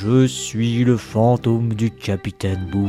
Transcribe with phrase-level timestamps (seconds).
[0.00, 2.86] Je suis le fantôme du capitaine Boo.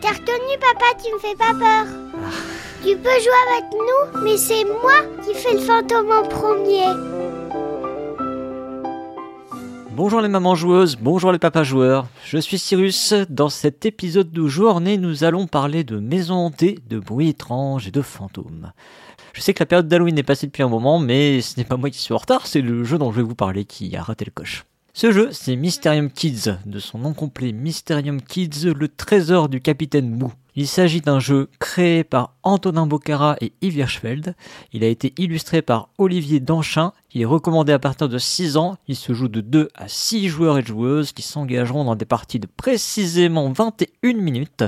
[0.00, 1.84] T'as retenu, papa, tu me fais pas peur.
[2.82, 6.86] Tu peux jouer avec nous, mais c'est moi qui fais le fantôme en premier.
[9.90, 12.06] Bonjour les mamans joueuses, bonjour les papas joueurs.
[12.24, 13.12] Je suis Cyrus.
[13.28, 17.92] Dans cet épisode de journée, nous allons parler de maisons hantées, de bruits étranges et
[17.92, 18.72] de fantômes.
[19.34, 21.76] Je sais que la période d'Halloween est passée depuis un moment, mais ce n'est pas
[21.76, 24.02] moi qui suis en retard, c'est le jeu dont je vais vous parler qui a
[24.02, 24.64] raté le coche.
[24.98, 30.16] Ce jeu, c'est Mysterium Kids, de son nom complet Mysterium Kids, le trésor du capitaine
[30.16, 30.32] Boo.
[30.54, 34.34] Il s'agit d'un jeu créé par Antonin Bocara et Yves Hirschfeld.
[34.72, 36.94] Il a été illustré par Olivier Danchin.
[37.12, 38.78] Il est recommandé à partir de 6 ans.
[38.88, 42.40] Il se joue de 2 à 6 joueurs et joueuses qui s'engageront dans des parties
[42.40, 44.64] de précisément 21 minutes.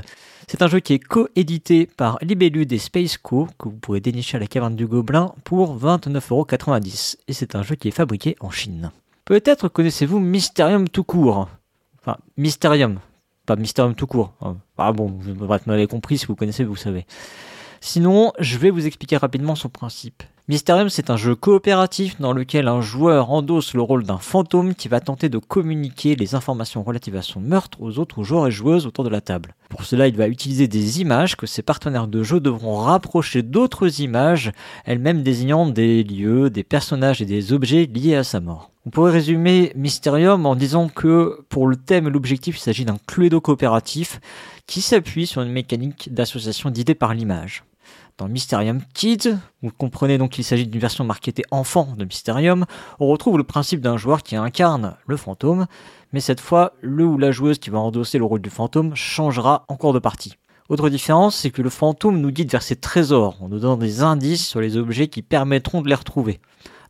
[0.47, 4.37] C'est un jeu qui est co-édité par Libellude et Space Co, que vous pourrez dénicher
[4.37, 7.17] à la caverne du Gobelin pour 29,90€.
[7.29, 8.93] Et c'est un jeu qui est fabriqué en Chine.
[9.29, 11.51] Peut-être connaissez-vous Mysterium tout court.
[12.01, 12.99] Enfin, Mysterium,
[13.45, 14.33] pas Mysterium tout court.
[14.79, 17.05] Ah bon, vous m'avez compris, si vous connaissez, vous savez.
[17.83, 20.23] Sinon, je vais vous expliquer rapidement son principe.
[20.49, 24.89] Mysterium, c'est un jeu coopératif dans lequel un joueur endosse le rôle d'un fantôme qui
[24.89, 28.87] va tenter de communiquer les informations relatives à son meurtre aux autres joueurs et joueuses
[28.87, 29.55] autour de la table.
[29.69, 34.01] Pour cela, il va utiliser des images que ses partenaires de jeu devront rapprocher d'autres
[34.01, 34.53] images,
[34.87, 38.71] elles-mêmes désignant des lieux, des personnages et des objets liés à sa mort.
[38.89, 42.97] On pourrait résumer Mysterium en disant que pour le thème et l'objectif, il s'agit d'un
[43.07, 44.19] cluedo coopératif
[44.67, 47.65] qui s'appuie sur une mécanique d'association d'idées par l'image
[48.17, 52.65] dans Mysterium Kids, vous comprenez donc qu'il s'agit d'une version marketée enfant de Mysterium,
[52.99, 55.67] on retrouve le principe d'un joueur qui incarne le fantôme,
[56.15, 59.67] mais cette fois, le ou la joueuse qui va endosser le rôle du fantôme changera
[59.69, 60.37] en cours de partie.
[60.71, 64.01] Autre différence, c'est que le fantôme nous guide vers ses trésors, en nous donnant des
[64.01, 66.41] indices sur les objets qui permettront de les retrouver.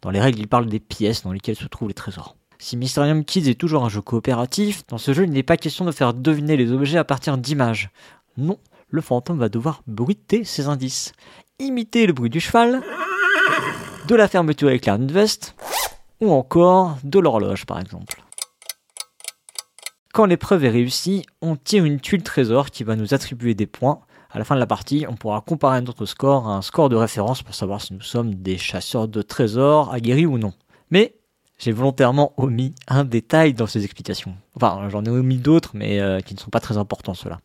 [0.02, 2.36] Dans les règles, il parle des pièces dans lesquelles se trouvent les trésors.
[2.58, 5.84] Si Mysterium Kids est toujours un jeu coopératif, dans ce jeu il n'est pas question
[5.84, 7.90] de faire deviner les objets à partir d'images.
[8.36, 11.12] Non, le fantôme va devoir bruiter ses indices.
[11.60, 12.82] Imiter le bruit du cheval,
[14.08, 15.54] de la fermeture éclair d'une veste,
[16.20, 18.22] ou encore de l'horloge par exemple.
[20.12, 24.00] Quand l'épreuve est réussie, on tire une tuile trésor qui va nous attribuer des points.
[24.30, 26.96] À la fin de la partie, on pourra comparer notre score à un score de
[26.96, 30.52] référence pour savoir si nous sommes des chasseurs de trésors aguerris ou non.
[30.90, 31.14] Mais
[31.56, 34.36] j'ai volontairement omis un détail dans ces explications.
[34.54, 37.40] Enfin, j'en ai omis d'autres, mais euh, qui ne sont pas très importants, ceux-là.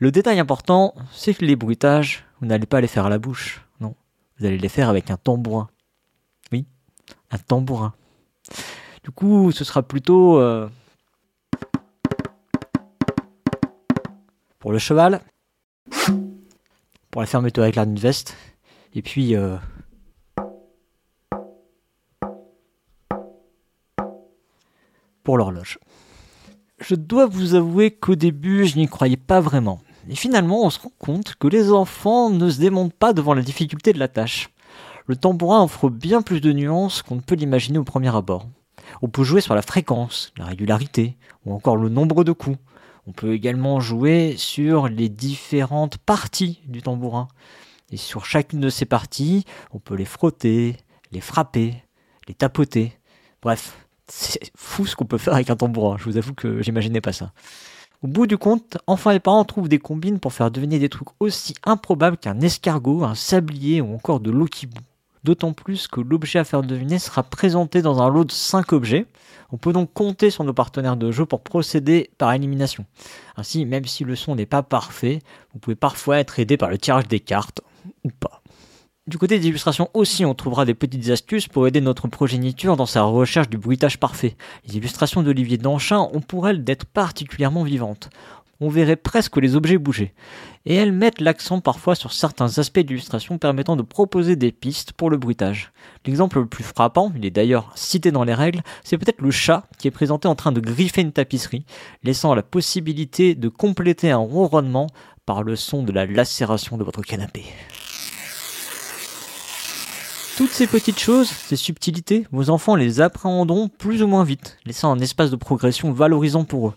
[0.00, 3.64] Le détail important, c'est que les bruitages, vous n'allez pas les faire à la bouche,
[3.80, 3.94] non.
[4.38, 5.68] Vous allez les faire avec un tambourin.
[6.50, 6.66] Oui,
[7.30, 7.94] un tambourin.
[9.04, 10.40] Du coup, ce sera plutôt...
[10.40, 10.68] Euh,
[14.58, 15.20] pour le cheval,
[17.14, 18.36] pour la fermeture avec la veste,
[18.92, 19.36] et puis...
[19.36, 19.56] Euh,
[25.22, 25.78] pour l'horloge.
[26.80, 29.78] Je dois vous avouer qu'au début, je n'y croyais pas vraiment.
[30.08, 33.42] Et finalement, on se rend compte que les enfants ne se démontent pas devant la
[33.42, 34.50] difficulté de la tâche.
[35.06, 38.48] Le tambourin offre bien plus de nuances qu'on ne peut l'imaginer au premier abord.
[39.02, 41.16] On peut jouer sur la fréquence, la régularité,
[41.46, 42.58] ou encore le nombre de coups.
[43.06, 47.28] On peut également jouer sur les différentes parties du tambourin.
[47.90, 50.76] Et sur chacune de ces parties, on peut les frotter,
[51.12, 51.74] les frapper,
[52.28, 52.92] les tapoter.
[53.42, 53.76] Bref,
[54.08, 55.96] c'est fou ce qu'on peut faire avec un tambourin.
[55.98, 57.32] Je vous avoue que j'imaginais pas ça.
[58.02, 61.08] Au bout du compte, enfants et parents trouvent des combines pour faire deviner des trucs
[61.20, 64.82] aussi improbables qu'un escargot, un sablier ou encore de l'eau qui bout.
[65.24, 69.06] D'autant plus que l'objet à faire deviner sera présenté dans un lot de 5 objets.
[69.50, 72.84] On peut donc compter sur nos partenaires de jeu pour procéder par élimination.
[73.36, 75.20] Ainsi, même si le son n'est pas parfait,
[75.52, 77.62] vous pouvez parfois être aidé par le tirage des cartes,
[78.04, 78.42] ou pas.
[79.06, 82.86] Du côté des illustrations aussi, on trouvera des petites astuces pour aider notre progéniture dans
[82.86, 84.34] sa recherche du bruitage parfait.
[84.66, 88.08] Les illustrations d'Olivier Danchin ont pour elles d'être particulièrement vivantes.
[88.60, 90.14] On verrait presque les objets bouger.
[90.66, 95.10] Et elles mettent l'accent parfois sur certains aspects d'illustration permettant de proposer des pistes pour
[95.10, 95.72] le bruitage.
[96.06, 99.66] L'exemple le plus frappant, il est d'ailleurs cité dans les règles, c'est peut-être le chat
[99.78, 101.66] qui est présenté en train de griffer une tapisserie,
[102.02, 104.86] laissant la possibilité de compléter un ronronnement
[105.26, 107.44] par le son de la lacération de votre canapé.
[110.36, 114.90] Toutes ces petites choses, ces subtilités, vos enfants les appréhenderont plus ou moins vite, laissant
[114.90, 116.74] un espace de progression valorisant pour eux.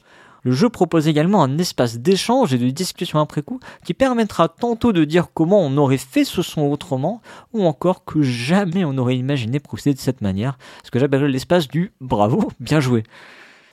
[0.47, 4.94] Le jeu propose également un espace d'échange et de discussion après coup qui permettra tantôt
[4.94, 7.21] de dire comment on aurait fait ce son autrement,
[7.51, 11.67] ou encore que jamais on n'aurait imaginé procéder de cette manière, ce que j'appellerais l'espace
[11.67, 13.03] du bravo, bien joué.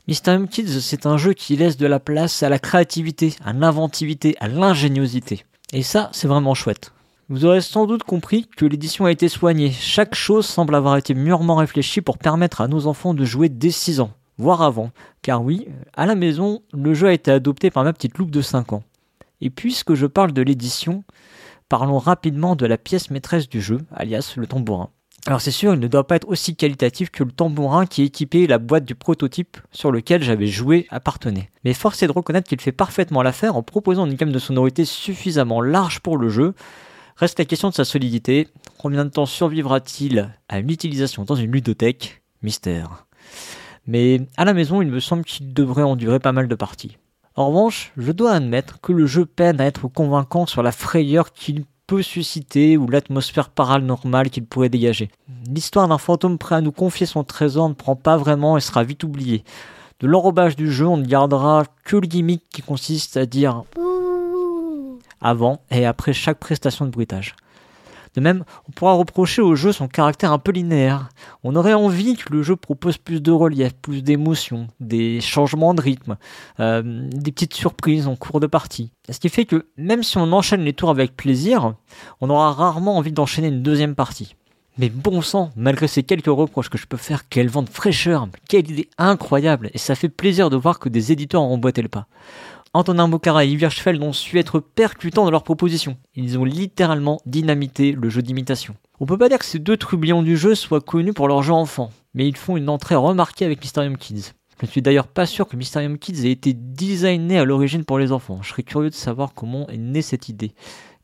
[0.08, 4.34] Mysterium Kids, c'est un jeu qui laisse de la place à la créativité, à l'inventivité,
[4.40, 5.44] à l'ingéniosité.
[5.72, 6.92] Et ça, c'est vraiment chouette.
[7.28, 9.70] Vous aurez sans doute compris que l'édition a été soignée.
[9.70, 13.70] Chaque chose semble avoir été mûrement réfléchie pour permettre à nos enfants de jouer dès
[13.70, 14.10] 6 ans.
[14.38, 14.90] Voire avant.
[15.22, 18.42] Car oui, à la maison, le jeu a été adopté par ma petite loupe de
[18.42, 18.82] 5 ans.
[19.40, 21.04] Et puisque je parle de l'édition,
[21.68, 24.90] parlons rapidement de la pièce maîtresse du jeu, alias le tambourin.
[25.26, 28.46] Alors c'est sûr, il ne doit pas être aussi qualitatif que le tambourin qui équipait
[28.46, 31.50] la boîte du prototype sur lequel j'avais joué appartenait.
[31.64, 34.84] Mais force est de reconnaître qu'il fait parfaitement l'affaire en proposant une gamme de sonorités
[34.84, 36.52] suffisamment large pour le jeu.
[37.16, 38.48] Reste la question de sa solidité.
[38.76, 42.22] Combien de temps survivra-t-il à une utilisation dans une ludothèque?
[42.42, 43.06] Mystère.
[43.86, 46.96] Mais à la maison, il me semble qu'il devrait endurer pas mal de parties.
[47.36, 51.32] En revanche, je dois admettre que le jeu peine à être convaincant sur la frayeur
[51.32, 55.10] qu'il peut susciter ou l'atmosphère paranormale qu'il pourrait dégager.
[55.48, 58.84] L'histoire d'un fantôme prêt à nous confier son trésor ne prend pas vraiment et sera
[58.84, 59.44] vite oubliée.
[60.00, 63.64] De l'enrobage du jeu, on ne gardera que le gimmick qui consiste à dire
[65.20, 67.34] avant et après chaque prestation de bruitage.
[68.14, 71.08] De même, on pourra reprocher au jeu son caractère un peu linéaire.
[71.42, 75.80] On aurait envie que le jeu propose plus de relief, plus d'émotions, des changements de
[75.80, 76.16] rythme,
[76.60, 78.92] euh, des petites surprises en cours de partie.
[79.10, 81.74] Ce qui fait que même si on enchaîne les tours avec plaisir,
[82.20, 84.36] on aura rarement envie d'enchaîner une deuxième partie.
[84.76, 88.68] Mais bon sang, malgré ces quelques reproches que je peux faire, quelle vente fraîcheur, quelle
[88.68, 92.08] idée incroyable, et ça fait plaisir de voir que des éditeurs ont emboîté le pas.
[92.76, 95.96] Antonin Bocara et Yves Hirschfeld ont su être percutants dans leurs propositions.
[96.16, 98.74] Ils ont littéralement dynamité le jeu d'imitation.
[98.98, 101.52] On peut pas dire que ces deux trublions du jeu soient connus pour leur jeu
[101.52, 104.32] enfant, mais ils font une entrée remarquée avec Mysterium Kids.
[104.60, 108.00] Je ne suis d'ailleurs pas sûr que Mysterium Kids ait été designé à l'origine pour
[108.00, 108.40] les enfants.
[108.42, 110.52] Je serais curieux de savoir comment est née cette idée.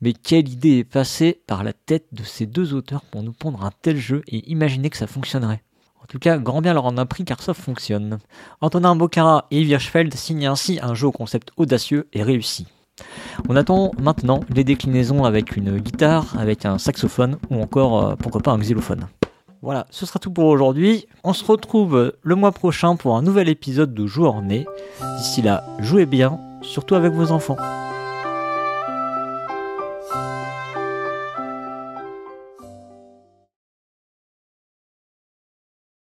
[0.00, 3.64] Mais quelle idée est passée par la tête de ces deux auteurs pour nous pondre
[3.64, 5.62] un tel jeu et imaginer que ça fonctionnerait?
[6.10, 8.18] Tout cas, grand bien leur en a pris car ça fonctionne.
[8.60, 12.66] Antonin Bocara et Yves Hirschfeld signent ainsi un jeu au concept audacieux et réussi.
[13.48, 18.40] On attend maintenant les déclinaisons avec une guitare, avec un saxophone ou encore, euh, pourquoi
[18.40, 19.06] pas, un xylophone.
[19.62, 21.06] Voilà, ce sera tout pour aujourd'hui.
[21.22, 24.66] On se retrouve le mois prochain pour un nouvel épisode de Joueur Né.
[25.18, 27.56] D'ici là, jouez bien, surtout avec vos enfants.